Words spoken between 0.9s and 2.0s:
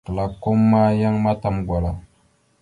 yan matam gwala.